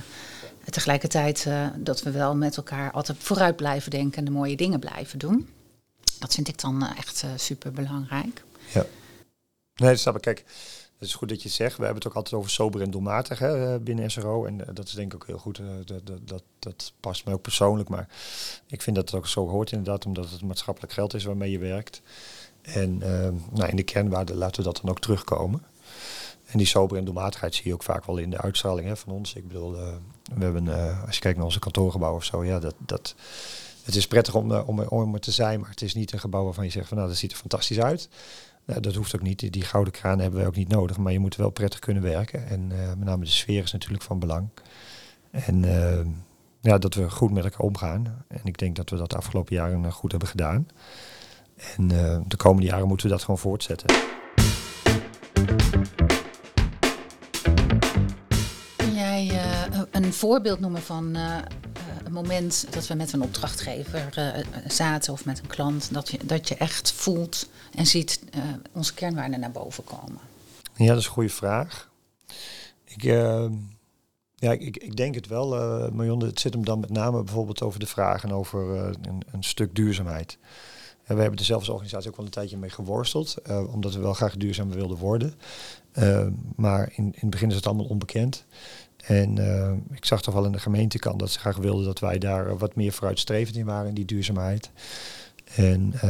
tegelijkertijd 0.64 1.44
uh, 1.48 1.66
dat 1.76 2.02
we 2.02 2.10
wel 2.10 2.36
met 2.36 2.56
elkaar 2.56 2.90
altijd 2.90 3.18
vooruit 3.20 3.56
blijven 3.56 3.90
denken 3.90 4.18
en 4.18 4.24
de 4.24 4.30
mooie 4.30 4.56
dingen 4.56 4.80
blijven 4.80 5.18
doen. 5.18 5.48
Dat 6.18 6.34
vind 6.34 6.48
ik 6.48 6.60
dan 6.60 6.82
uh, 6.82 6.98
echt 6.98 7.24
super 7.36 7.72
belangrijk. 7.72 8.44
Ja. 8.74 8.86
Nee, 9.74 9.96
dat. 10.04 10.20
Kijk, 10.20 10.44
het 10.98 11.08
is 11.08 11.14
goed 11.14 11.28
dat 11.28 11.42
je 11.42 11.48
het 11.48 11.56
zegt. 11.56 11.76
We 11.76 11.84
hebben 11.84 12.02
het 12.02 12.10
ook 12.10 12.16
altijd 12.16 12.34
over 12.34 12.50
sober 12.50 12.82
en 12.82 12.90
doelmatig 12.90 13.38
hè, 13.38 13.78
binnen 13.80 14.10
SRO. 14.10 14.44
En 14.44 14.60
dat 14.72 14.88
is 14.88 14.94
denk 14.94 15.12
ik 15.12 15.22
ook 15.22 15.26
heel 15.26 15.38
goed. 15.38 15.60
dat, 15.84 16.02
dat, 16.22 16.42
dat, 16.58 16.92
past 17.00 17.24
mij 17.24 17.34
ook 17.34 17.42
persoonlijk. 17.42 17.88
Maar 17.88 18.08
ik 18.66 18.82
vind 18.82 18.96
dat 18.96 19.10
het 19.10 19.18
ook 19.18 19.26
zo 19.26 19.48
hoort 19.48 19.72
inderdaad, 19.72 20.06
omdat 20.06 20.30
het 20.30 20.42
maatschappelijk 20.42 20.92
geld 20.92 21.14
is 21.14 21.24
waarmee 21.24 21.50
je 21.50 21.58
werkt. 21.58 22.02
En 22.62 22.98
nou, 23.52 23.66
in 23.66 23.76
de 23.76 23.82
kernwaarden 23.82 24.36
laten 24.36 24.56
we 24.56 24.68
dat 24.68 24.80
dan 24.82 24.90
ook 24.90 25.00
terugkomen. 25.00 25.62
En 26.48 26.58
die 26.58 26.66
sober 26.66 26.98
en 26.98 27.04
doelmatigheid 27.04 27.54
zie 27.54 27.66
je 27.66 27.74
ook 27.74 27.82
vaak 27.82 28.04
wel 28.04 28.16
in 28.16 28.30
de 28.30 28.40
uitstraling 28.40 28.98
van 28.98 29.12
ons. 29.12 29.34
Ik 29.34 29.48
bedoel, 29.48 29.74
uh, 29.74 29.86
we 30.34 30.44
hebben, 30.44 30.64
uh, 30.64 31.04
als 31.04 31.14
je 31.14 31.20
kijkt 31.20 31.36
naar 31.36 31.46
onze 31.46 31.58
kantoorgebouw 31.58 32.14
of 32.14 32.24
zo, 32.24 32.44
ja, 32.44 32.58
dat, 32.58 32.74
dat, 32.78 33.14
het 33.82 33.94
is 33.94 34.06
prettig 34.06 34.34
om, 34.34 34.50
uh, 34.50 34.68
om, 34.68 34.80
om 34.80 35.14
er 35.14 35.20
te 35.20 35.30
zijn, 35.30 35.60
maar 35.60 35.70
het 35.70 35.82
is 35.82 35.94
niet 35.94 36.12
een 36.12 36.20
gebouw 36.20 36.44
waarvan 36.44 36.64
je 36.64 36.70
zegt 36.70 36.88
van 36.88 36.96
nou, 36.96 37.08
dat 37.08 37.18
ziet 37.18 37.32
er 37.32 37.38
fantastisch 37.38 37.80
uit. 37.80 38.08
dat 38.64 38.94
hoeft 38.94 39.14
ook 39.14 39.22
niet. 39.22 39.52
Die 39.52 39.62
gouden 39.62 39.92
kraan 39.92 40.18
hebben 40.18 40.38
wij 40.38 40.48
ook 40.48 40.56
niet 40.56 40.68
nodig, 40.68 40.96
maar 40.96 41.12
je 41.12 41.18
moet 41.18 41.36
wel 41.36 41.50
prettig 41.50 41.78
kunnen 41.78 42.02
werken. 42.02 42.46
En 42.46 42.66
met 42.66 43.04
name 43.04 43.24
de 43.24 43.30
sfeer 43.30 43.62
is 43.62 43.72
natuurlijk 43.72 44.02
van 44.02 44.18
belang. 44.18 44.48
En 45.30 45.64
ja, 46.60 46.78
dat 46.78 46.94
we 46.94 47.10
goed 47.10 47.30
met 47.30 47.44
elkaar 47.44 47.60
omgaan. 47.60 48.24
En 48.28 48.40
ik 48.44 48.58
denk 48.58 48.76
dat 48.76 48.90
we 48.90 48.96
dat 48.96 49.10
de 49.10 49.16
afgelopen 49.16 49.54
jaren 49.54 49.92
goed 49.92 50.10
hebben 50.10 50.28
gedaan. 50.28 50.68
En 51.76 51.88
de 52.28 52.36
komende 52.36 52.68
jaren 52.68 52.88
moeten 52.88 53.06
we 53.06 53.12
dat 53.12 53.22
gewoon 53.22 53.38
voortzetten. 53.38 53.96
Voorbeeld 60.18 60.60
noemen 60.60 60.82
van 60.82 61.16
uh, 61.16 61.36
een 62.04 62.12
moment 62.12 62.66
dat 62.70 62.86
we 62.86 62.94
met 62.94 63.12
een 63.12 63.22
opdrachtgever 63.22 64.14
uh, 64.18 64.70
zaten 64.70 65.12
of 65.12 65.24
met 65.24 65.38
een 65.38 65.46
klant, 65.46 65.94
dat 65.94 66.10
je, 66.10 66.18
dat 66.24 66.48
je 66.48 66.56
echt 66.56 66.92
voelt 66.92 67.48
en 67.74 67.86
ziet 67.86 68.20
onze 68.72 68.94
kernwaarden 68.94 69.40
naar 69.40 69.50
boven 69.50 69.84
komen? 69.84 70.18
Ja, 70.76 70.86
dat 70.86 70.98
is 70.98 71.06
een 71.06 71.12
goede 71.12 71.28
vraag. 71.28 71.90
Ik, 72.84 73.02
ja, 74.34 74.52
ik, 74.52 74.76
ik, 74.76 74.96
denk 74.96 75.14
het 75.14 75.26
wel, 75.26 75.56
uh, 75.56 75.90
Marion. 75.90 76.22
Het 76.22 76.40
zit 76.40 76.52
hem 76.52 76.64
dan 76.64 76.80
met 76.80 76.90
name 76.90 77.22
bijvoorbeeld 77.22 77.62
over 77.62 77.80
de 77.80 77.86
vragen 77.86 78.32
over 78.32 78.76
een, 78.76 79.22
een, 79.32 79.42
stuk 79.44 79.74
duurzaamheid. 79.74 80.38
En 81.04 81.14
we 81.14 81.20
hebben 81.20 81.38
er 81.38 81.44
zelfs 81.44 81.68
organisatie 81.68 82.10
ook 82.10 82.16
wel 82.16 82.24
een 82.24 82.30
tijdje 82.30 82.56
mee 82.56 82.70
geworsteld, 82.70 83.36
omdat 83.72 83.94
we 83.94 84.00
wel 84.00 84.14
graag 84.14 84.36
duurzaam 84.36 84.70
wilden 84.70 84.96
worden. 84.96 85.34
maar 86.56 86.92
in, 86.94 87.04
in 87.04 87.12
het 87.14 87.30
begin 87.30 87.48
is 87.48 87.54
het 87.54 87.66
allemaal 87.66 87.86
onbekend. 87.86 88.44
En 89.04 89.36
uh, 89.36 89.72
ik 89.90 90.04
zag 90.04 90.22
toch 90.22 90.34
wel 90.34 90.44
in 90.44 90.52
de 90.52 90.58
gemeentekant 90.58 91.18
dat 91.18 91.30
ze 91.30 91.38
graag 91.38 91.56
wilden 91.56 91.84
dat 91.84 91.98
wij 91.98 92.18
daar 92.18 92.58
wat 92.58 92.74
meer 92.74 92.92
vooruitstrevend 92.92 93.56
in 93.56 93.64
waren 93.64 93.88
in 93.88 93.94
die 93.94 94.04
duurzaamheid. 94.04 94.70
En 95.54 95.92
uh, 95.94 96.02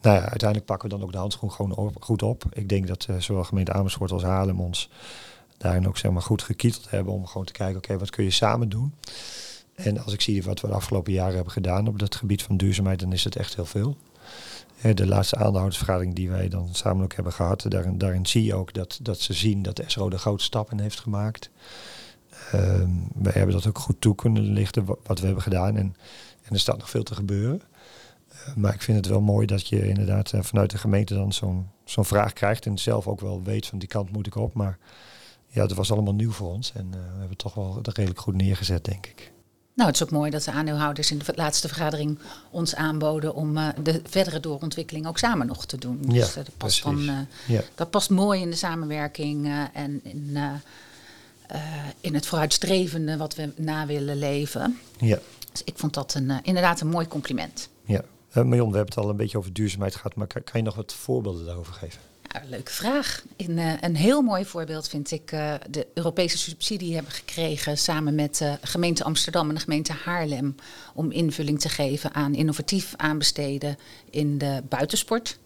nou 0.00 0.16
ja, 0.16 0.20
uiteindelijk 0.20 0.64
pakken 0.64 0.88
we 0.88 0.94
dan 0.94 1.04
ook 1.04 1.12
de 1.12 1.18
handschoen 1.18 1.52
gewoon 1.52 1.92
goed 2.00 2.22
op. 2.22 2.44
Ik 2.52 2.68
denk 2.68 2.86
dat 2.86 3.06
uh, 3.10 3.16
zowel 3.16 3.44
gemeente 3.44 3.72
Amersfoort 3.72 4.10
als 4.10 4.22
Haarlem 4.22 4.60
ons 4.60 4.90
daarin 5.56 5.88
ook 5.88 5.98
zeg 5.98 6.10
maar, 6.10 6.22
goed 6.22 6.42
gekieteld 6.42 6.90
hebben 6.90 7.12
om 7.12 7.26
gewoon 7.26 7.46
te 7.46 7.52
kijken, 7.52 7.76
oké, 7.76 7.98
wat 7.98 8.10
kun 8.10 8.24
je 8.24 8.30
samen 8.30 8.68
doen? 8.68 8.94
En 9.74 10.04
als 10.04 10.12
ik 10.12 10.20
zie 10.20 10.42
wat 10.42 10.60
we 10.60 10.66
de 10.66 10.74
afgelopen 10.74 11.12
jaren 11.12 11.34
hebben 11.34 11.52
gedaan 11.52 11.88
op 11.88 11.98
dat 11.98 12.14
gebied 12.14 12.42
van 12.42 12.56
duurzaamheid, 12.56 13.00
dan 13.00 13.12
is 13.12 13.24
het 13.24 13.36
echt 13.36 13.54
heel 13.54 13.64
veel. 13.64 13.96
De 14.80 15.06
laatste 15.06 15.36
aandeelhoudersvergadering 15.36 16.14
die 16.14 16.30
wij 16.30 16.48
dan 16.48 16.68
samen 16.72 17.04
ook 17.04 17.14
hebben 17.14 17.32
gehad, 17.32 17.66
daarin, 17.94 18.26
zie 18.26 18.44
je 18.44 18.54
ook 18.54 18.72
dat, 18.72 18.98
dat 19.02 19.18
ze 19.18 19.32
zien 19.32 19.62
dat 19.62 19.82
SRO 19.86 20.10
de 20.10 20.18
grote 20.18 20.44
stappen 20.44 20.80
heeft 20.80 21.00
gemaakt. 21.00 21.50
Ehm, 22.52 22.90
wij 23.14 23.32
hebben 23.32 23.54
dat 23.54 23.66
ook 23.66 23.78
goed 23.78 24.00
toe 24.00 24.14
kunnen 24.14 24.42
lichten 24.42 24.84
wat 24.86 25.18
we 25.18 25.24
hebben 25.26 25.42
gedaan. 25.42 25.76
En, 25.76 25.96
er 26.42 26.60
staat 26.60 26.78
nog 26.78 26.90
veel 26.90 27.02
te 27.02 27.14
gebeuren. 27.14 27.62
Eh, 28.28 28.54
maar 28.54 28.74
ik 28.74 28.82
vind 28.82 28.96
het 28.96 29.06
wel 29.06 29.20
mooi 29.20 29.46
dat 29.46 29.68
je 29.68 29.88
inderdaad 29.88 30.32
eh, 30.32 30.42
vanuit 30.42 30.70
de 30.70 30.78
gemeente 30.78 31.14
dan 31.14 31.32
zo'n 31.32 31.68
zo'n 31.84 32.04
vraag 32.04 32.32
krijgt. 32.32 32.66
En 32.66 32.78
zelf 32.78 33.06
ook 33.06 33.20
wel 33.20 33.42
weet 33.42 33.66
van 33.66 33.78
die 33.78 33.88
kant 33.88 34.12
moet 34.12 34.26
ik 34.26 34.34
op. 34.34 34.54
Maar 34.54 34.78
ja, 35.46 35.66
dat 35.66 35.76
was 35.76 35.92
allemaal 35.92 36.14
nieuw 36.14 36.30
voor 36.30 36.50
ons. 36.50 36.72
En 36.72 36.90
we 36.90 36.96
hebben 36.96 37.28
het 37.28 37.38
toch 37.38 37.54
wel 37.54 37.78
redelijk 37.82 38.20
goed 38.20 38.34
neergezet, 38.34 38.84
denk 38.84 39.06
ik. 39.06 39.32
Nou, 39.80 39.92
het 39.92 40.00
is 40.00 40.06
ook 40.06 40.18
mooi 40.18 40.30
dat 40.30 40.42
de 40.42 40.50
aandeelhouders 40.50 41.10
in 41.10 41.18
de 41.18 41.32
laatste 41.34 41.68
vergadering 41.68 42.18
ons 42.50 42.74
aanboden 42.74 43.34
om 43.34 43.56
uh, 43.56 43.68
de 43.82 44.02
verdere 44.04 44.40
doorontwikkeling 44.40 45.06
ook 45.06 45.18
samen 45.18 45.46
nog 45.46 45.66
te 45.66 45.78
doen. 45.78 45.98
Ja, 46.02 46.12
dus 46.12 46.28
uh, 46.28 46.34
dat, 46.34 46.56
past 46.56 46.82
dan, 46.82 47.00
uh, 47.00 47.18
ja. 47.46 47.62
dat 47.74 47.90
past 47.90 48.10
mooi 48.10 48.40
in 48.40 48.50
de 48.50 48.56
samenwerking 48.56 49.68
en 49.72 50.00
in, 50.04 50.38
in 52.00 52.14
het 52.14 52.26
vooruitstrevende 52.26 53.16
wat 53.16 53.34
we 53.34 53.52
na 53.56 53.86
willen 53.86 54.18
leven. 54.18 54.78
Ja. 54.98 55.18
Dus 55.52 55.62
ik 55.64 55.78
vond 55.78 55.94
dat 55.94 56.14
een, 56.14 56.32
inderdaad 56.42 56.80
een 56.80 56.88
mooi 56.88 57.08
compliment. 57.08 57.68
Ja, 57.84 58.02
Marion, 58.32 58.70
we 58.70 58.76
hebben 58.76 58.94
het 58.94 58.96
al 58.96 59.10
een 59.10 59.16
beetje 59.16 59.38
over 59.38 59.52
duurzaamheid 59.52 59.94
gehad, 59.94 60.14
maar 60.14 60.26
kan, 60.26 60.44
kan 60.44 60.60
je 60.60 60.66
nog 60.66 60.74
wat 60.74 60.92
voorbeelden 60.92 61.44
daarover 61.44 61.72
geven? 61.72 62.00
Nou, 62.32 62.44
leuke 62.48 62.72
vraag. 62.72 63.22
In, 63.36 63.50
uh, 63.50 63.72
een 63.80 63.96
heel 63.96 64.22
mooi 64.22 64.44
voorbeeld 64.44 64.88
vind 64.88 65.10
ik 65.10 65.32
uh, 65.32 65.54
de 65.70 65.86
Europese 65.94 66.38
subsidie 66.38 66.94
hebben 66.94 67.12
gekregen 67.12 67.78
samen 67.78 68.14
met 68.14 68.36
de 68.36 68.58
gemeente 68.62 69.04
Amsterdam 69.04 69.48
en 69.48 69.54
de 69.54 69.60
gemeente 69.60 69.92
Haarlem 69.92 70.54
om 70.94 71.10
invulling 71.10 71.60
te 71.60 71.68
geven 71.68 72.14
aan 72.14 72.34
innovatief 72.34 72.94
aanbesteden 72.96 73.78
in 74.10 74.38
de 74.38 74.62
buitensport. 74.68 75.38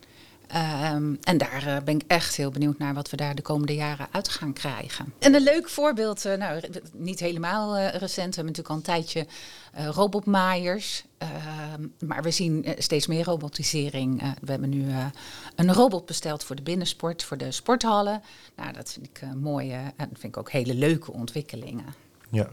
Um, 0.94 1.18
en 1.22 1.38
daar 1.38 1.66
uh, 1.66 1.76
ben 1.84 1.94
ik 1.94 2.02
echt 2.06 2.36
heel 2.36 2.50
benieuwd 2.50 2.78
naar 2.78 2.94
wat 2.94 3.10
we 3.10 3.16
daar 3.16 3.34
de 3.34 3.42
komende 3.42 3.74
jaren 3.74 4.06
uit 4.10 4.28
gaan 4.28 4.52
krijgen. 4.52 5.12
En 5.18 5.34
een 5.34 5.42
leuk 5.42 5.68
voorbeeld, 5.68 6.24
uh, 6.24 6.34
nou, 6.34 6.62
niet 6.92 7.20
helemaal 7.20 7.76
uh, 7.76 7.88
recent, 7.88 8.34
we 8.34 8.42
hebben 8.42 8.44
natuurlijk 8.44 8.68
al 8.68 8.76
een 8.76 8.82
tijdje 8.82 9.26
robotmaaiers. 9.92 11.04
Ehm, 11.18 11.86
maar 11.98 12.22
we 12.22 12.30
zien 12.30 12.66
steeds 12.78 13.06
meer 13.06 13.24
robotisering. 13.24 14.34
we 14.40 14.50
hebben 14.50 14.70
nu 14.70 14.84
een 15.56 15.72
robot 15.72 16.06
besteld 16.06 16.44
voor 16.44 16.56
de 16.56 16.62
binnensport, 16.62 17.22
voor 17.22 17.36
de 17.36 17.52
sporthallen. 17.52 18.22
Nou, 18.56 18.72
dat 18.72 18.92
vind 18.92 19.06
ik 19.06 19.22
mooie 19.34 19.78
en 19.96 20.08
vind 20.12 20.24
ik 20.24 20.36
ook 20.36 20.50
hele 20.50 20.74
leuke 20.74 21.12
ontwikkelingen. 21.12 21.94
Ja, 22.30 22.48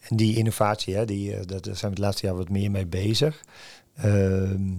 en 0.00 0.16
die 0.16 0.36
innovatie, 0.36 0.94
hè, 0.94 1.04
die, 1.04 1.46
daar 1.46 1.60
zijn 1.62 1.76
we 1.80 1.88
het 1.88 1.98
laatste 1.98 2.26
jaar 2.26 2.36
wat 2.36 2.48
meer 2.48 2.70
mee 2.70 2.86
bezig. 2.86 3.42
Ehm, 3.94 4.72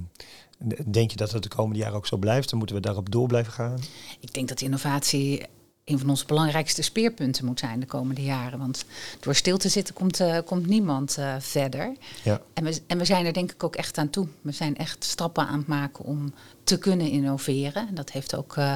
Denk 0.85 1.11
je 1.11 1.17
dat 1.17 1.31
het 1.31 1.43
de 1.43 1.49
komende 1.49 1.79
jaren 1.79 1.95
ook 1.95 2.07
zo 2.07 2.17
blijft? 2.17 2.49
Dan 2.49 2.57
moeten 2.57 2.75
we 2.75 2.81
daarop 2.81 3.11
door 3.11 3.27
blijven 3.27 3.53
gaan? 3.53 3.79
Ik 4.19 4.33
denk 4.33 4.47
dat 4.47 4.61
innovatie 4.61 5.45
een 5.85 5.99
van 5.99 6.09
onze 6.09 6.25
belangrijkste 6.25 6.81
speerpunten 6.81 7.45
moet 7.45 7.59
zijn 7.59 7.79
de 7.79 7.85
komende 7.85 8.23
jaren. 8.23 8.59
Want 8.59 8.85
door 9.19 9.35
stil 9.35 9.57
te 9.57 9.69
zitten 9.69 9.93
komt, 9.93 10.19
uh, 10.19 10.37
komt 10.45 10.67
niemand 10.67 11.17
uh, 11.19 11.35
verder. 11.39 11.95
Ja. 12.23 12.41
En, 12.53 12.63
we, 12.63 12.81
en 12.87 12.97
we 12.97 13.05
zijn 13.05 13.25
er 13.25 13.33
denk 13.33 13.51
ik 13.51 13.63
ook 13.63 13.75
echt 13.75 13.97
aan 13.97 14.09
toe. 14.09 14.27
We 14.41 14.51
zijn 14.51 14.77
echt 14.77 15.03
stappen 15.03 15.47
aan 15.47 15.57
het 15.57 15.67
maken 15.67 16.05
om 16.05 16.33
te 16.63 16.77
kunnen 16.77 17.09
innoveren. 17.09 17.87
En 17.87 17.95
dat 17.95 18.11
heeft 18.11 18.35
ook 18.35 18.55
uh, 18.55 18.73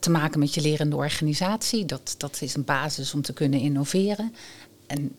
te 0.00 0.10
maken 0.10 0.38
met 0.38 0.54
je 0.54 0.60
lerende 0.60 0.96
organisatie. 0.96 1.84
Dat, 1.84 2.14
dat 2.18 2.42
is 2.42 2.54
een 2.54 2.64
basis 2.64 3.14
om 3.14 3.22
te 3.22 3.32
kunnen 3.32 3.60
innoveren. 3.60 4.34
En 4.86 5.16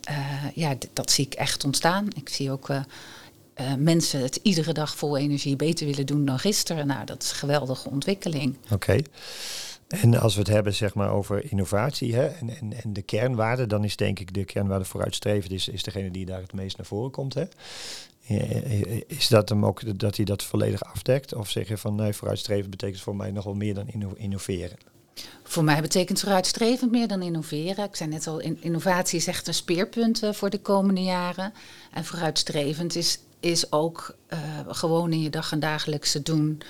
ja, 0.53 0.75
dat 0.93 1.11
zie 1.11 1.25
ik 1.25 1.33
echt 1.33 1.63
ontstaan. 1.63 2.07
Ik 2.15 2.29
zie 2.29 2.51
ook 2.51 2.69
uh, 3.61 3.73
mensen 3.77 4.21
het 4.21 4.39
iedere 4.41 4.73
dag 4.73 4.95
vol 4.95 5.17
energie 5.17 5.55
beter 5.55 5.85
willen 5.85 6.05
doen 6.05 6.25
dan 6.25 6.39
gisteren. 6.39 6.87
Nou, 6.87 7.05
dat 7.05 7.23
is 7.23 7.29
een 7.29 7.35
geweldige 7.35 7.89
ontwikkeling. 7.89 8.57
Oké. 8.71 8.97
En 9.87 10.19
als 10.19 10.33
we 10.33 10.39
het 10.39 10.49
hebben 10.49 10.73
zeg 10.73 10.93
maar, 10.93 11.11
over 11.11 11.51
innovatie 11.51 12.15
hè, 12.15 12.25
en, 12.25 12.49
en, 12.49 12.83
en 12.83 12.93
de 12.93 13.01
kernwaarde, 13.01 13.67
dan 13.67 13.83
is 13.83 13.95
denk 13.95 14.19
ik 14.19 14.33
de 14.33 14.43
kernwaarde 14.43 14.85
vooruitstrevend 14.85 15.51
is, 15.51 15.67
is 15.67 15.83
degene 15.83 16.11
die 16.11 16.25
daar 16.25 16.41
het 16.41 16.53
meest 16.53 16.77
naar 16.77 16.85
voren 16.85 17.11
komt. 17.11 17.33
Hè? 17.33 17.43
Is 19.07 19.27
dat 19.27 19.49
hem 19.49 19.65
ook 19.65 19.99
dat 19.99 20.15
hij 20.15 20.25
dat 20.25 20.43
volledig 20.43 20.83
afdekt? 20.83 21.33
Of 21.33 21.49
zeg 21.49 21.67
je 21.67 21.77
van 21.77 21.95
nee, 21.95 22.13
vooruitstrevend 22.13 22.69
betekent 22.69 23.01
voor 23.01 23.15
mij 23.15 23.31
nog 23.31 23.43
wel 23.43 23.53
meer 23.53 23.73
dan 23.73 24.15
innoveren? 24.15 24.77
Voor 25.43 25.63
mij 25.63 25.81
betekent 25.81 26.19
vooruitstrevend 26.19 26.91
meer 26.91 27.07
dan 27.07 27.21
innoveren. 27.21 27.85
Ik 27.85 27.95
zei 27.95 28.09
net 28.09 28.27
al, 28.27 28.39
innovatie 28.39 29.19
is 29.19 29.27
echt 29.27 29.47
een 29.47 29.53
speerpunt 29.53 30.21
voor 30.31 30.49
de 30.49 30.59
komende 30.59 31.01
jaren. 31.01 31.53
En 31.91 32.05
vooruitstrevend 32.05 32.95
is 32.95 33.19
is 33.43 33.71
ook 33.71 34.15
uh, 34.29 34.39
gewoon 34.67 35.11
in 35.11 35.21
je 35.21 35.29
dag 35.29 35.51
en 35.51 35.59
dagelijkse 35.59 36.21
doen. 36.21 36.61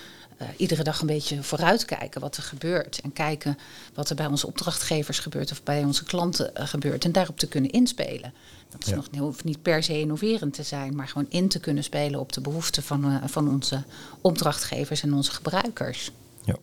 Uh, 0.42 0.48
iedere 0.58 0.84
dag 0.84 1.02
een 1.02 1.08
beetje 1.08 1.44
vooruitkijken 1.44 2.22
wat 2.22 2.38
er 2.38 2.44
gebeurt. 2.44 3.02
En 3.02 3.14
kijken 3.14 3.58
wat 3.94 4.10
er 4.10 4.16
bij 4.16 4.26
onze 4.26 4.48
opdrachtgevers 4.48 5.20
gebeurt 5.20 5.52
of 5.52 5.64
bij 5.64 5.84
onze 5.84 6.04
klanten 6.04 6.52
uh, 6.58 6.68
gebeurt. 6.68 7.06
En 7.06 7.12
daarop 7.12 7.40
te 7.40 7.48
kunnen 7.48 7.72
inspelen. 7.72 8.34
Dat 8.70 8.84
is 8.84 8.90
ja. 8.90 8.96
nog, 8.96 9.08
hoeft 9.18 9.44
niet 9.44 9.62
per 9.62 9.84
se 9.84 10.00
innoverend 10.00 10.54
te 10.54 10.64
zijn, 10.64 10.96
maar 10.96 11.08
gewoon 11.08 11.30
in 11.30 11.48
te 11.48 11.60
kunnen 11.60 11.84
spelen 11.84 12.20
op 12.20 12.34
de 12.34 12.42
behoeften 12.42 12.84
van, 12.84 13.30
van 13.30 13.50
onze 13.50 13.84
opdrachtgevers 14.22 15.04
en 15.04 15.14
onze 15.14 15.32
gebruikers. 15.32 16.12
Ja. 16.44 16.56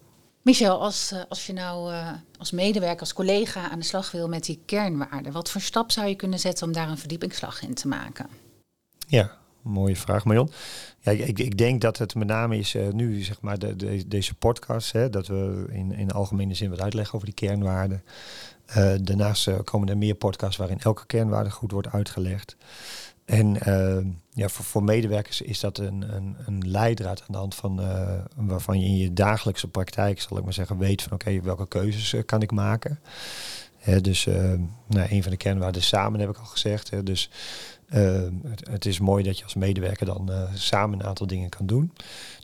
Michel, 0.42 0.80
als, 0.80 1.12
als 1.28 1.46
je 1.46 1.52
nou 1.52 1.94
als 2.38 2.50
medewerker, 2.50 3.00
als 3.00 3.12
collega 3.12 3.70
aan 3.70 3.78
de 3.78 3.84
slag 3.84 4.10
wil 4.10 4.28
met 4.28 4.44
die 4.44 4.60
kernwaarden, 4.66 5.32
wat 5.32 5.50
voor 5.50 5.60
stap 5.60 5.90
zou 5.90 6.08
je 6.08 6.14
kunnen 6.14 6.38
zetten 6.38 6.66
om 6.66 6.72
daar 6.72 6.88
een 6.88 6.98
verdiepingsslag 6.98 7.62
in 7.62 7.74
te 7.74 7.88
maken? 7.88 8.26
Ja, 9.06 9.38
mooie 9.62 9.96
vraag, 9.96 10.24
Marion. 10.24 10.50
Ja, 11.00 11.12
ik, 11.12 11.38
ik 11.38 11.58
denk 11.58 11.80
dat 11.80 11.98
het 11.98 12.14
met 12.14 12.26
name 12.26 12.58
is 12.58 12.74
uh, 12.74 12.88
nu, 12.88 13.22
zeg 13.22 13.40
maar, 13.40 13.58
de, 13.58 13.76
de, 13.76 14.08
deze 14.08 14.34
podcast, 14.34 14.92
hè, 14.92 15.10
dat 15.10 15.26
we 15.26 15.66
in, 15.70 15.92
in 15.92 16.10
algemene 16.10 16.54
zin 16.54 16.70
wat 16.70 16.80
uitleggen 16.80 17.14
over 17.14 17.26
die 17.26 17.48
kernwaarden. 17.48 18.02
Uh, 18.68 18.92
daarnaast 19.02 19.48
uh, 19.48 19.58
komen 19.64 19.88
er 19.88 19.98
meer 19.98 20.14
podcasts 20.14 20.56
waarin 20.56 20.80
elke 20.80 21.06
kernwaarde 21.06 21.50
goed 21.50 21.72
wordt 21.72 21.88
uitgelegd. 21.88 22.56
En 23.24 23.58
ja, 24.32 24.48
voor, 24.48 24.64
voor, 24.64 24.82
medewerkers 24.82 25.40
is 25.40 25.60
dat 25.60 25.78
een, 25.78 26.14
een, 26.16 26.36
een 26.46 26.70
leidraad 26.70 27.20
aan 27.20 27.26
de 27.32 27.38
hand 27.38 27.54
van 27.54 27.80
waarvan 28.34 28.80
je 28.80 28.86
in 28.86 28.96
je 28.96 29.12
dagelijkse 29.12 29.68
praktijk, 29.68 30.20
zal 30.20 30.36
ik 30.38 30.44
maar 30.44 30.52
zeggen, 30.52 30.78
weet 30.78 31.02
van 31.02 31.12
oké, 31.12 31.40
welke 31.40 31.68
keuzes 31.68 32.24
kan 32.26 32.42
ik 32.42 32.50
maken. 32.50 33.00
Hè, 33.76 34.00
dus 34.00 34.24
nou, 34.86 35.06
een 35.10 35.22
van 35.22 35.30
de 35.30 35.36
kernwaarden 35.36 35.82
samen 35.82 36.20
heb 36.20 36.28
ik 36.28 36.38
al 36.38 36.44
gezegd. 36.44 36.90
Hè, 36.90 37.02
dus 37.02 37.30
het, 37.90 38.68
het, 38.70 38.86
is 38.86 38.98
mooi 38.98 39.24
dat 39.24 39.38
je 39.38 39.44
als 39.44 39.54
medewerker 39.54 40.06
dan 40.06 40.30
uh, 40.30 40.42
samen 40.54 41.00
een 41.00 41.06
aantal 41.06 41.26
dingen 41.26 41.48
kan 41.48 41.66
doen. 41.66 41.92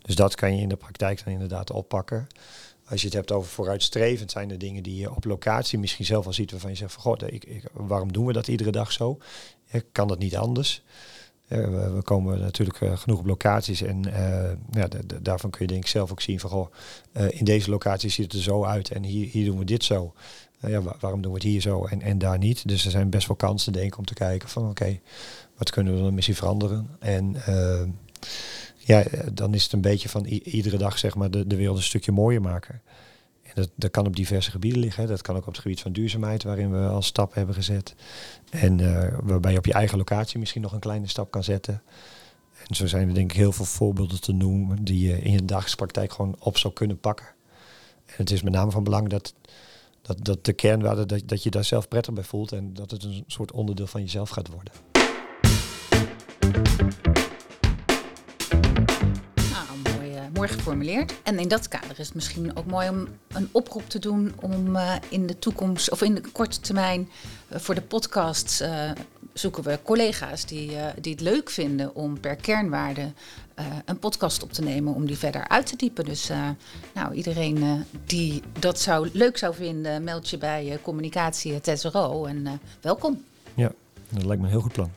Dus 0.02 0.14
dat 0.14 0.34
kan 0.34 0.56
je 0.56 0.62
in 0.62 0.68
de 0.68 0.76
praktijk 0.76 1.24
dan 1.24 1.32
inderdaad 1.32 1.70
oppakken. 1.70 2.26
Als 2.88 3.00
je 3.00 3.06
het 3.06 3.16
hebt 3.16 3.32
over 3.32 3.50
vooruitstrevend, 3.50 4.30
zijn 4.30 4.50
er 4.50 4.58
dingen 4.58 4.82
die 4.82 4.96
je 4.96 5.14
op 5.14 5.24
locatie 5.24 5.78
misschien 5.78 6.04
zelf 6.04 6.26
al 6.26 6.32
ziet 6.32 6.50
waarvan 6.50 6.70
je 6.70 6.76
zegt 6.76 6.92
van 6.92 7.02
god, 7.02 7.32
ik, 7.32 7.44
ik, 7.44 7.64
waarom 7.72 8.12
doen 8.12 8.26
we 8.26 8.32
dat 8.32 8.48
iedere 8.48 8.70
dag 8.70 8.92
zo? 8.92 9.18
Kan 9.92 10.08
dat 10.08 10.18
niet 10.18 10.36
anders? 10.36 10.82
Uh, 11.48 11.94
we, 11.94 12.02
komen 12.02 12.40
natuurlijk 12.40 12.80
uh, 12.80 12.96
genoeg 12.96 13.18
op 13.18 13.26
locaties 13.26 13.82
en 13.82 14.02
ja, 14.70 14.88
daarvan 15.22 15.50
kun 15.50 15.60
je 15.60 15.72
denk 15.72 15.84
ik 15.84 15.90
zelf 15.90 16.10
ook 16.10 16.20
zien 16.20 16.40
van 16.40 16.50
goh, 16.50 16.68
in 17.28 17.44
deze 17.44 17.70
locatie 17.70 18.10
ziet 18.10 18.24
het 18.24 18.34
er 18.34 18.42
zo 18.42 18.64
uit 18.64 18.90
en 18.90 19.02
hier, 19.02 19.28
hier 19.28 19.44
doen 19.44 19.58
we 19.58 19.64
dit 19.64 19.84
zo. 19.84 20.12
ja, 20.60 20.82
waarom 21.00 21.22
doen 21.22 21.32
we 21.32 21.38
het 21.38 21.46
hier 21.46 21.60
zo 21.60 21.84
en, 21.84 22.02
en 22.02 22.18
daar 22.18 22.38
niet? 22.38 22.68
Dus 22.68 22.84
er 22.84 22.90
zijn 22.90 23.10
best 23.10 23.26
wel 23.26 23.36
kansen 23.36 23.72
denk 23.72 23.86
ik 23.86 23.98
om 23.98 24.04
te 24.04 24.14
kijken 24.14 24.48
van 24.48 24.68
oké, 24.68 24.98
wat 25.56 25.70
kunnen 25.70 25.94
we 25.94 26.00
dan 26.00 26.14
misschien 26.14 26.36
veranderen? 26.36 26.88
En 26.98 27.36
ja, 28.76 29.04
dan 29.32 29.54
is 29.54 29.62
het 29.62 29.72
een 29.72 29.80
beetje 29.80 30.08
van 30.08 30.24
iedere 30.24 30.76
dag 30.76 30.98
zeg 30.98 31.14
maar 31.14 31.30
de, 31.30 31.46
de 31.46 31.56
wereld 31.56 31.76
een 31.76 31.82
stukje 31.82 32.12
mooier 32.12 32.40
maken. 32.40 32.80
Dat, 33.56 33.70
dat 33.74 33.90
kan 33.90 34.06
op 34.06 34.16
diverse 34.16 34.50
gebieden 34.50 34.80
liggen. 34.80 35.06
Dat 35.06 35.22
kan 35.22 35.36
ook 35.36 35.46
op 35.46 35.52
het 35.52 35.62
gebied 35.62 35.80
van 35.80 35.92
duurzaamheid, 35.92 36.42
waarin 36.42 36.70
we 36.70 36.88
al 36.88 37.02
stappen 37.02 37.36
hebben 37.36 37.54
gezet. 37.54 37.94
En 38.50 38.78
uh, 38.78 39.08
waarbij 39.22 39.52
je 39.52 39.58
op 39.58 39.66
je 39.66 39.72
eigen 39.72 39.98
locatie 39.98 40.38
misschien 40.38 40.62
nog 40.62 40.72
een 40.72 40.80
kleine 40.80 41.08
stap 41.08 41.30
kan 41.30 41.44
zetten. 41.44 41.82
En 42.68 42.74
zo 42.74 42.86
zijn 42.86 43.08
er 43.08 43.14
denk 43.14 43.30
ik 43.30 43.36
heel 43.36 43.52
veel 43.52 43.64
voorbeelden 43.64 44.20
te 44.20 44.32
noemen 44.32 44.84
die 44.84 45.08
je 45.08 45.18
in 45.18 45.32
je 45.32 45.44
dagelijkse 45.44 45.76
praktijk 45.76 46.12
gewoon 46.12 46.36
op 46.38 46.58
zou 46.58 46.74
kunnen 46.74 46.98
pakken. 46.98 47.26
En 48.06 48.14
het 48.16 48.30
is 48.30 48.42
met 48.42 48.52
name 48.52 48.70
van 48.70 48.84
belang 48.84 49.08
dat, 49.08 49.34
dat, 50.02 50.24
dat 50.24 50.44
de 50.44 50.52
kernwaarde, 50.52 51.06
dat, 51.06 51.22
dat 51.26 51.42
je 51.42 51.50
daar 51.50 51.64
zelf 51.64 51.88
prettig 51.88 52.14
bij 52.14 52.24
voelt 52.24 52.52
en 52.52 52.74
dat 52.74 52.90
het 52.90 53.02
een 53.02 53.24
soort 53.26 53.52
onderdeel 53.52 53.86
van 53.86 54.00
jezelf 54.00 54.28
gaat 54.28 54.48
worden. 54.48 54.72
Mooi, 60.36 60.48
geformuleerd. 60.48 61.14
En 61.22 61.38
in 61.38 61.48
dat 61.48 61.68
kader 61.68 61.98
is 61.98 62.06
het 62.06 62.14
misschien 62.14 62.56
ook 62.56 62.66
mooi 62.66 62.88
om 62.88 63.08
een 63.28 63.48
oproep 63.52 63.88
te 63.88 63.98
doen 63.98 64.32
om 64.40 64.76
uh, 64.76 64.94
in 65.08 65.26
de 65.26 65.38
toekomst 65.38 65.90
of 65.90 66.02
in 66.02 66.14
de 66.14 66.20
korte 66.32 66.60
termijn 66.60 67.08
uh, 67.48 67.58
voor 67.58 67.74
de 67.74 67.82
podcast 67.82 68.64
zoeken 69.32 69.62
we 69.62 69.78
collega's 69.82 70.46
die, 70.46 70.76
die 71.00 71.12
het 71.12 71.20
leuk 71.20 71.50
vinden 71.50 71.94
om 71.94 72.20
per 72.20 72.36
kernwaarde 72.36 73.12
een 73.84 73.98
podcast 73.98 74.42
op 74.42 74.52
te 74.52 74.62
nemen 74.62 74.94
om 74.94 75.06
die 75.06 75.18
verder 75.18 75.48
uit 75.48 75.66
te 75.66 75.76
diepen. 75.76 76.04
Dus 76.04 76.30
nou, 76.94 77.14
iedereen 77.14 77.84
die 78.04 78.42
dat 78.58 78.80
zou, 78.80 79.08
leuk 79.12 79.38
zou 79.38 79.54
vinden, 79.54 80.04
meld 80.04 80.28
je 80.28 80.38
bij 80.38 80.78
communicatie 80.82 81.52
het 81.52 81.68
en 82.28 82.60
welkom. 82.80 83.24
Ja, 83.54 83.72
dat 84.08 84.24
lijkt 84.24 84.40
me 84.40 84.46
een 84.46 84.52
heel 84.52 84.62
goed 84.62 84.72
plan. 84.72 84.90